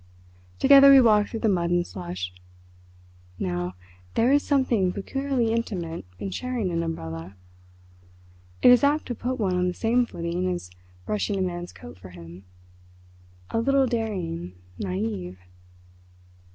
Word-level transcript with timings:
Together 0.57 0.89
we 0.89 0.99
walked 0.99 1.29
through 1.29 1.39
the 1.41 1.47
mud 1.47 1.69
and 1.69 1.85
slush. 1.85 2.33
Now, 3.37 3.75
there 4.15 4.31
is 4.33 4.41
something 4.41 4.91
peculiarly 4.91 5.51
intimate 5.51 6.05
in 6.17 6.31
sharing 6.31 6.71
an 6.71 6.81
umbrella. 6.81 7.35
It 8.63 8.71
is 8.71 8.83
apt 8.83 9.05
to 9.09 9.13
put 9.13 9.39
one 9.39 9.55
on 9.55 9.67
the 9.67 9.75
same 9.75 10.07
footing 10.07 10.51
as 10.51 10.71
brushing 11.05 11.37
a 11.37 11.41
man's 11.43 11.71
coat 11.71 11.99
for 11.99 12.09
him—a 12.09 13.59
little 13.59 13.85
daring, 13.85 14.53
naïve. 14.79 15.37